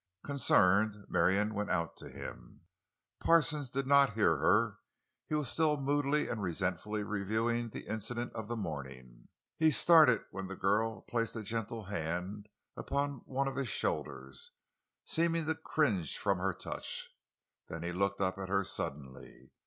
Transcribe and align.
Concerned, 0.23 1.05
Marion 1.09 1.53
went 1.53 1.69
out 1.69 1.95
to 1.97 2.09
him. 2.09 2.61
Parsons 3.19 3.69
did 3.69 3.85
not 3.85 4.13
hear 4.13 4.35
her; 4.37 4.77
he 5.27 5.35
was 5.35 5.47
still 5.47 5.77
moodily 5.79 6.27
and 6.27 6.41
resentfully 6.41 7.03
reviewing 7.03 7.69
the 7.69 7.85
incident 7.85 8.33
of 8.33 8.47
the 8.47 8.55
morning. 8.55 9.27
He 9.57 9.69
started 9.69 10.21
when 10.31 10.47
the 10.47 10.55
girl 10.55 11.01
placed 11.03 11.35
a 11.35 11.43
gentle 11.43 11.83
hand 11.85 12.49
on 12.91 13.21
one 13.25 13.47
of 13.47 13.57
his 13.57 13.69
shoulders, 13.69 14.49
seeming 15.05 15.45
to 15.45 15.53
cringe 15.53 16.17
from 16.17 16.39
her 16.39 16.51
touch; 16.51 17.11
then 17.67 17.83
he 17.83 17.91
looked 17.91 18.21
up 18.21 18.39
at 18.39 18.49
her 18.49 18.63
suddenly. 18.63 19.51